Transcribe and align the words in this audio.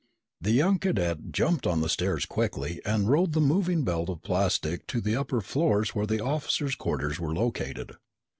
The 0.41 0.49
young 0.53 0.79
cadet 0.79 1.31
jumped 1.31 1.67
on 1.67 1.81
the 1.81 1.87
stairs 1.87 2.25
quickly 2.25 2.81
and 2.83 3.07
rode 3.07 3.33
the 3.33 3.39
moving 3.39 3.83
belt 3.83 4.09
of 4.09 4.23
plastic 4.23 4.87
to 4.87 4.99
the 4.99 5.15
upper 5.15 5.41
floors 5.41 5.93
where 5.93 6.07
the 6.07 6.19
officers' 6.23 6.73
quarters 6.73 7.19
were 7.19 7.35
located. 7.35 7.91